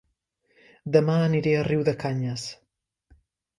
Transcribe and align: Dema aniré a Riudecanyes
Dema 0.95 1.17
aniré 1.27 1.53
a 1.59 1.61
Riudecanyes 1.69 2.49